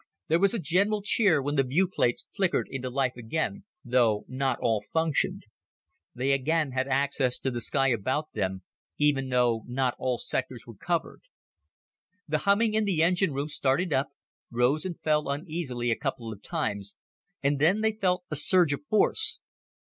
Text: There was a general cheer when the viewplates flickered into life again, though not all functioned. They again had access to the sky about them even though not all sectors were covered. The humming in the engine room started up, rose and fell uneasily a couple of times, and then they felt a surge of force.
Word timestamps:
There 0.29 0.39
was 0.39 0.55
a 0.55 0.59
general 0.59 1.03
cheer 1.03 1.43
when 1.43 1.57
the 1.57 1.63
viewplates 1.63 2.25
flickered 2.35 2.67
into 2.71 2.89
life 2.89 3.15
again, 3.15 3.65
though 3.85 4.25
not 4.27 4.57
all 4.59 4.83
functioned. 4.91 5.43
They 6.15 6.31
again 6.31 6.71
had 6.71 6.87
access 6.87 7.37
to 7.37 7.51
the 7.51 7.61
sky 7.61 7.89
about 7.89 8.33
them 8.33 8.63
even 8.97 9.29
though 9.29 9.61
not 9.67 9.93
all 9.99 10.17
sectors 10.17 10.65
were 10.65 10.75
covered. 10.75 11.21
The 12.27 12.39
humming 12.49 12.73
in 12.73 12.85
the 12.85 13.03
engine 13.03 13.31
room 13.31 13.49
started 13.49 13.93
up, 13.93 14.09
rose 14.49 14.85
and 14.85 14.99
fell 14.99 15.29
uneasily 15.29 15.91
a 15.91 15.95
couple 15.99 16.33
of 16.33 16.41
times, 16.41 16.95
and 17.43 17.59
then 17.59 17.81
they 17.81 17.91
felt 17.91 18.23
a 18.31 18.35
surge 18.35 18.73
of 18.73 18.81
force. 18.89 19.39